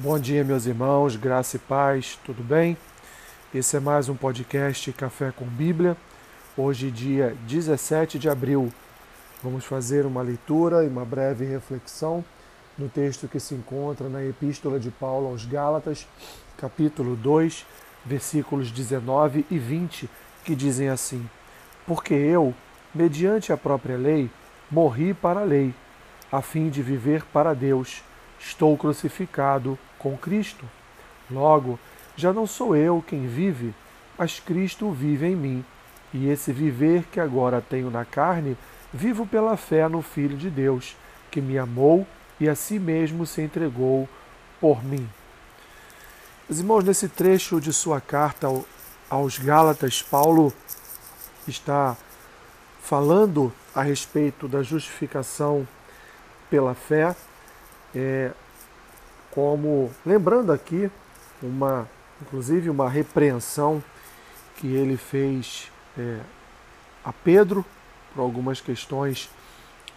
Bom 0.00 0.16
dia, 0.16 0.44
meus 0.44 0.64
irmãos, 0.64 1.16
graça 1.16 1.56
e 1.56 1.58
paz, 1.58 2.16
tudo 2.24 2.40
bem? 2.40 2.78
Esse 3.52 3.78
é 3.78 3.80
mais 3.80 4.08
um 4.08 4.14
podcast 4.14 4.92
Café 4.92 5.32
com 5.32 5.44
Bíblia. 5.44 5.96
Hoje, 6.56 6.88
dia 6.88 7.36
17 7.48 8.16
de 8.16 8.28
abril, 8.28 8.72
vamos 9.42 9.64
fazer 9.64 10.06
uma 10.06 10.22
leitura 10.22 10.84
e 10.84 10.86
uma 10.86 11.04
breve 11.04 11.44
reflexão 11.44 12.24
no 12.78 12.88
texto 12.88 13.26
que 13.26 13.40
se 13.40 13.56
encontra 13.56 14.08
na 14.08 14.24
Epístola 14.24 14.78
de 14.78 14.88
Paulo 14.88 15.26
aos 15.26 15.44
Gálatas, 15.44 16.06
capítulo 16.56 17.16
2, 17.16 17.66
versículos 18.06 18.70
19 18.70 19.46
e 19.50 19.58
20, 19.58 20.08
que 20.44 20.54
dizem 20.54 20.90
assim: 20.90 21.28
Porque 21.88 22.14
eu, 22.14 22.54
mediante 22.94 23.52
a 23.52 23.56
própria 23.56 23.96
lei, 23.96 24.30
morri 24.70 25.12
para 25.12 25.40
a 25.40 25.44
lei, 25.44 25.74
a 26.30 26.40
fim 26.40 26.70
de 26.70 26.82
viver 26.84 27.24
para 27.32 27.52
Deus. 27.52 28.04
Estou 28.38 28.76
crucificado 28.76 29.76
com 29.98 30.16
Cristo. 30.16 30.64
Logo, 31.30 31.78
já 32.16 32.32
não 32.32 32.46
sou 32.46 32.74
eu 32.76 33.04
quem 33.06 33.26
vive, 33.26 33.74
mas 34.16 34.40
Cristo 34.40 34.90
vive 34.90 35.26
em 35.26 35.36
mim. 35.36 35.64
E 36.12 36.28
esse 36.28 36.52
viver 36.52 37.04
que 37.04 37.20
agora 37.20 37.60
tenho 37.60 37.90
na 37.90 38.04
carne, 38.04 38.56
vivo 38.92 39.26
pela 39.26 39.56
fé 39.56 39.88
no 39.88 40.00
Filho 40.00 40.36
de 40.36 40.48
Deus, 40.48 40.96
que 41.30 41.40
me 41.40 41.58
amou 41.58 42.06
e 42.40 42.48
a 42.48 42.54
si 42.54 42.78
mesmo 42.78 43.26
se 43.26 43.42
entregou 43.42 44.08
por 44.60 44.82
mim. 44.82 45.08
Os 46.48 46.60
irmãos, 46.60 46.82
nesse 46.82 47.08
trecho 47.08 47.60
de 47.60 47.72
sua 47.72 48.00
carta 48.00 48.48
aos 49.10 49.38
Gálatas, 49.38 50.02
Paulo 50.02 50.52
está 51.46 51.96
falando 52.82 53.52
a 53.74 53.82
respeito 53.82 54.48
da 54.48 54.62
justificação 54.62 55.68
pela 56.48 56.74
fé, 56.74 57.14
é, 57.94 58.32
como 59.30 59.90
lembrando 60.04 60.52
aqui 60.52 60.90
uma, 61.42 61.88
inclusive 62.20 62.70
uma 62.70 62.88
repreensão 62.88 63.82
que 64.56 64.66
ele 64.66 64.96
fez 64.96 65.70
é, 65.96 66.18
a 67.04 67.12
Pedro 67.12 67.64
por 68.14 68.22
algumas 68.22 68.60
questões 68.60 69.30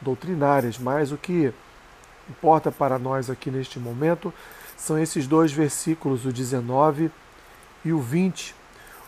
doutrinárias, 0.00 0.78
mas 0.78 1.12
o 1.12 1.16
que 1.16 1.52
importa 2.28 2.72
para 2.72 2.98
nós 2.98 3.30
aqui 3.30 3.50
neste 3.50 3.78
momento 3.78 4.32
são 4.76 4.98
esses 4.98 5.26
dois 5.26 5.52
versículos, 5.52 6.24
o 6.26 6.32
19 6.32 7.10
e 7.84 7.92
o 7.92 8.00
20, 8.00 8.54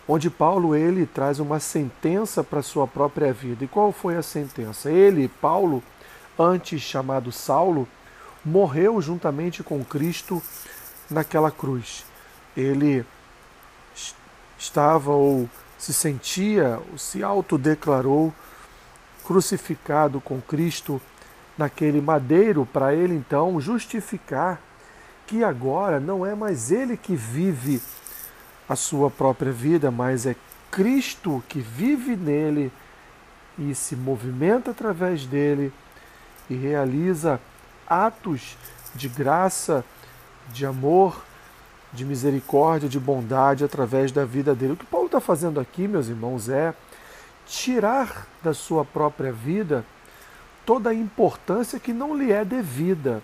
onde 0.06 0.30
Paulo 0.30 0.74
ele 0.74 1.06
traz 1.06 1.38
uma 1.38 1.60
sentença 1.60 2.42
para 2.42 2.62
sua 2.62 2.86
própria 2.86 3.32
vida. 3.32 3.64
E 3.64 3.68
qual 3.68 3.92
foi 3.92 4.16
a 4.16 4.22
sentença? 4.22 4.90
Ele, 4.90 5.28
Paulo, 5.28 5.82
antes 6.38 6.80
chamado 6.80 7.30
Saulo, 7.30 7.86
morreu 8.48 9.00
juntamente 9.00 9.62
com 9.62 9.84
Cristo 9.84 10.42
naquela 11.10 11.50
cruz. 11.50 12.04
Ele 12.56 13.04
estava 14.58 15.12
ou 15.12 15.48
se 15.78 15.92
sentia, 15.94 16.80
ou 16.90 16.98
se 16.98 17.22
autodeclarou 17.22 18.34
crucificado 19.24 20.20
com 20.20 20.40
Cristo 20.40 21.00
naquele 21.56 22.00
madeiro, 22.00 22.66
para 22.66 22.94
ele 22.94 23.14
então 23.14 23.60
justificar 23.60 24.60
que 25.26 25.44
agora 25.44 26.00
não 26.00 26.24
é 26.24 26.34
mais 26.34 26.72
ele 26.72 26.96
que 26.96 27.14
vive 27.14 27.82
a 28.68 28.74
sua 28.74 29.10
própria 29.10 29.52
vida, 29.52 29.90
mas 29.90 30.24
é 30.24 30.34
Cristo 30.70 31.42
que 31.48 31.60
vive 31.60 32.16
nele 32.16 32.72
e 33.58 33.74
se 33.74 33.94
movimenta 33.94 34.70
através 34.70 35.26
dele 35.26 35.72
e 36.48 36.54
realiza 36.54 37.40
atos 37.88 38.56
de 38.94 39.08
graça, 39.08 39.84
de 40.48 40.66
amor, 40.66 41.24
de 41.92 42.04
misericórdia, 42.04 42.88
de 42.88 42.98
bondade 42.98 43.64
através 43.64 44.12
da 44.12 44.24
vida 44.24 44.54
dele. 44.54 44.74
O 44.74 44.76
que 44.76 44.86
Paulo 44.86 45.06
está 45.06 45.20
fazendo 45.20 45.58
aqui, 45.58 45.88
meus 45.88 46.08
irmãos, 46.08 46.48
é 46.48 46.74
tirar 47.46 48.26
da 48.42 48.52
sua 48.52 48.84
própria 48.84 49.32
vida 49.32 49.84
toda 50.66 50.90
a 50.90 50.94
importância 50.94 51.80
que 51.80 51.92
não 51.92 52.14
lhe 52.14 52.30
é 52.30 52.44
devida. 52.44 53.22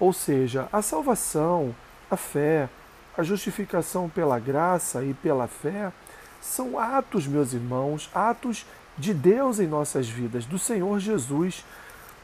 Ou 0.00 0.12
seja, 0.12 0.68
a 0.72 0.80
salvação, 0.80 1.74
a 2.10 2.16
fé, 2.16 2.68
a 3.16 3.22
justificação 3.22 4.08
pela 4.08 4.38
graça 4.38 5.04
e 5.04 5.12
pela 5.12 5.46
fé 5.46 5.92
são 6.40 6.78
atos, 6.78 7.26
meus 7.26 7.52
irmãos, 7.52 8.10
atos 8.14 8.64
de 8.96 9.12
Deus 9.12 9.60
em 9.60 9.66
nossas 9.66 10.08
vidas, 10.08 10.44
do 10.46 10.58
Senhor 10.58 10.98
Jesus 10.98 11.64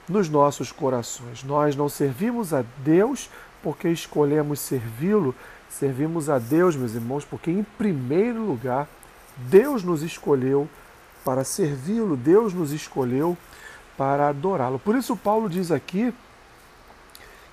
nos 0.08 0.28
nossos 0.28 0.72
corações. 0.72 1.44
Nós 1.44 1.76
não 1.76 1.88
servimos 1.88 2.54
a 2.54 2.64
Deus 2.78 3.28
porque 3.62 3.88
escolhemos 3.88 4.60
servi-lo, 4.60 5.34
servimos 5.68 6.30
a 6.30 6.38
Deus, 6.38 6.76
meus 6.76 6.94
irmãos, 6.94 7.24
porque 7.24 7.50
em 7.50 7.62
primeiro 7.76 8.40
lugar 8.40 8.88
Deus 9.36 9.82
nos 9.84 10.02
escolheu 10.02 10.68
para 11.24 11.44
servi-lo, 11.44 12.16
Deus 12.16 12.54
nos 12.54 12.72
escolheu 12.72 13.36
para 13.96 14.28
adorá-lo. 14.28 14.78
Por 14.78 14.96
isso, 14.96 15.16
Paulo 15.16 15.48
diz 15.48 15.70
aqui 15.70 16.14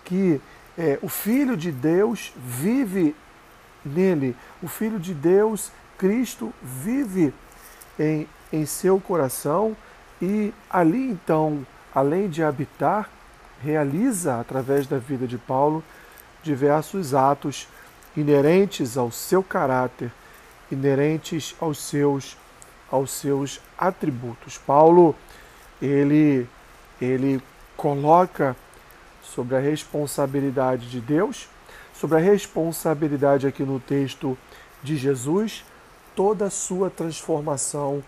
que 0.03 0.39
é, 0.77 0.99
o 1.01 1.09
Filho 1.09 1.57
de 1.57 1.71
Deus 1.71 2.33
vive 2.37 3.15
nele, 3.83 4.35
o 4.61 4.67
Filho 4.67 4.99
de 4.99 5.13
Deus, 5.13 5.71
Cristo, 5.97 6.53
vive 6.61 7.33
em, 7.99 8.27
em 8.51 8.65
seu 8.65 8.99
coração 8.99 9.75
e 10.21 10.53
ali 10.69 11.09
então 11.09 11.65
além 11.95 12.27
de 12.27 12.43
habitar, 12.43 13.09
realiza, 13.63 14.39
através 14.39 14.85
da 14.85 14.97
vida 14.97 15.25
de 15.25 15.37
Paulo, 15.37 15.81
diversos 16.43 17.13
atos 17.13 17.69
inerentes 18.17 18.97
ao 18.97 19.09
seu 19.09 19.41
caráter, 19.41 20.11
inerentes 20.69 21.55
aos 21.59 21.79
seus 21.79 22.37
aos 22.91 23.11
seus 23.11 23.59
atributos. 23.77 24.57
Paulo 24.57 25.15
ele 25.81 26.47
ele 27.01 27.41
coloca 27.75 28.55
sobre 29.23 29.55
a 29.55 29.59
responsabilidade 29.59 30.89
de 30.89 31.01
Deus, 31.01 31.49
sobre 31.93 32.17
a 32.17 32.21
responsabilidade 32.21 33.47
aqui 33.47 33.63
no 33.63 33.79
texto 33.79 34.37
de 34.83 34.95
Jesus, 34.95 35.65
toda 36.15 36.45
a 36.45 36.49
sua 36.49 36.89
transformação 36.89 38.03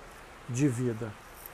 de 0.47 0.67
vida. 0.67 1.11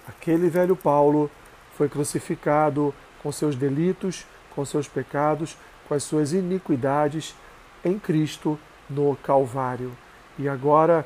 Aquele 0.07 0.49
velho 0.49 0.75
Paulo 0.75 1.31
foi 1.77 1.89
crucificado 1.89 2.93
com 3.21 3.31
seus 3.31 3.55
delitos, 3.55 4.25
com 4.53 4.63
seus 4.65 4.87
pecados, 4.87 5.57
com 5.87 5.93
as 5.93 6.03
suas 6.03 6.33
iniquidades 6.33 7.35
em 7.83 7.97
Cristo 7.99 8.59
no 8.89 9.15
Calvário. 9.17 9.91
E 10.37 10.47
agora, 10.47 11.05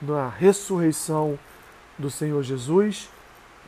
na 0.00 0.28
ressurreição 0.28 1.38
do 1.98 2.10
Senhor 2.10 2.42
Jesus, 2.42 3.08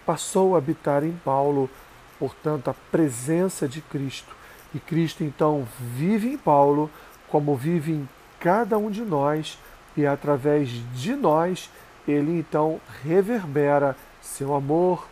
passou 0.04 0.54
a 0.54 0.58
habitar 0.58 1.04
em 1.04 1.12
Paulo, 1.24 1.70
portanto, 2.18 2.68
a 2.68 2.74
presença 2.74 3.66
de 3.68 3.80
Cristo. 3.80 4.34
E 4.74 4.80
Cristo 4.80 5.22
então 5.22 5.66
vive 5.78 6.32
em 6.32 6.38
Paulo, 6.38 6.90
como 7.28 7.56
vive 7.56 7.92
em 7.92 8.08
cada 8.40 8.76
um 8.76 8.90
de 8.90 9.02
nós, 9.02 9.58
e 9.96 10.04
através 10.04 10.68
de 10.94 11.14
nós, 11.14 11.70
ele 12.06 12.38
então 12.38 12.80
reverbera 13.02 13.96
seu 14.20 14.54
amor, 14.54 15.06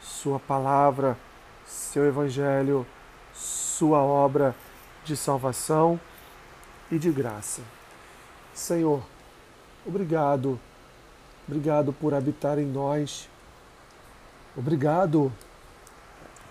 sua 0.00 0.38
palavra, 0.38 1.16
seu 1.66 2.06
evangelho, 2.06 2.86
sua 3.32 3.98
obra 3.98 4.54
de 5.04 5.16
salvação 5.16 6.00
e 6.90 6.98
de 6.98 7.10
graça. 7.10 7.62
Senhor, 8.54 9.02
obrigado, 9.86 10.58
obrigado 11.46 11.92
por 11.92 12.14
habitar 12.14 12.58
em 12.58 12.66
nós, 12.66 13.28
obrigado 14.56 15.32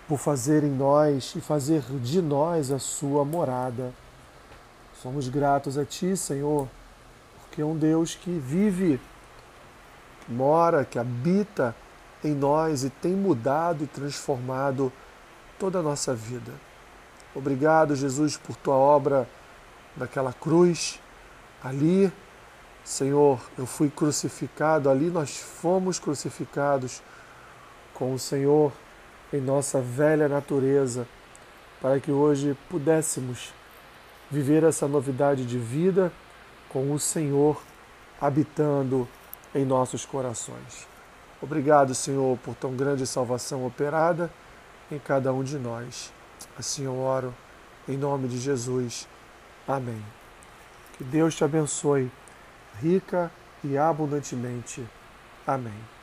por 0.08 0.18
fazer 0.18 0.62
em 0.62 0.70
nós 0.70 1.34
e 1.34 1.40
fazer 1.40 1.82
de 1.82 2.22
nós 2.22 2.70
a 2.70 2.78
sua 2.78 3.24
morada. 3.24 3.92
Somos 5.02 5.28
gratos 5.28 5.76
a 5.76 5.84
Ti, 5.84 6.16
Senhor, 6.16 6.68
porque 7.40 7.60
é 7.60 7.64
um 7.64 7.76
Deus 7.76 8.14
que 8.14 8.30
vive, 8.30 9.00
que 10.24 10.32
mora, 10.32 10.84
que 10.84 10.98
habita 10.98 11.74
em 12.26 12.34
nós 12.34 12.84
e 12.84 12.90
tem 12.90 13.12
mudado 13.12 13.84
e 13.84 13.86
transformado 13.86 14.92
toda 15.58 15.78
a 15.78 15.82
nossa 15.82 16.14
vida. 16.14 16.52
Obrigado, 17.34 17.94
Jesus, 17.94 18.36
por 18.36 18.56
tua 18.56 18.74
obra 18.74 19.28
naquela 19.96 20.32
cruz. 20.32 21.00
Ali, 21.62 22.12
Senhor, 22.84 23.40
eu 23.58 23.66
fui 23.66 23.90
crucificado, 23.90 24.88
ali 24.88 25.10
nós 25.10 25.36
fomos 25.36 25.98
crucificados 25.98 27.02
com 27.94 28.12
o 28.12 28.18
Senhor 28.18 28.72
em 29.32 29.40
nossa 29.40 29.80
velha 29.80 30.28
natureza, 30.28 31.06
para 31.80 31.98
que 32.00 32.10
hoje 32.10 32.56
pudéssemos 32.70 33.52
viver 34.30 34.64
essa 34.64 34.88
novidade 34.88 35.44
de 35.44 35.58
vida 35.58 36.12
com 36.68 36.92
o 36.92 36.98
Senhor 36.98 37.60
habitando 38.20 39.08
em 39.54 39.64
nossos 39.64 40.04
corações. 40.04 40.95
Obrigado, 41.40 41.94
Senhor, 41.94 42.38
por 42.38 42.54
tão 42.54 42.74
grande 42.74 43.06
salvação 43.06 43.66
operada 43.66 44.30
em 44.90 44.98
cada 44.98 45.32
um 45.32 45.44
de 45.44 45.58
nós. 45.58 46.12
Assim 46.58 46.84
eu 46.84 46.98
oro, 46.98 47.34
em 47.88 47.96
nome 47.96 48.28
de 48.28 48.38
Jesus. 48.38 49.06
Amém. 49.68 50.02
Que 50.96 51.04
Deus 51.04 51.34
te 51.34 51.44
abençoe 51.44 52.10
rica 52.80 53.30
e 53.62 53.76
abundantemente. 53.76 54.86
Amém. 55.46 55.95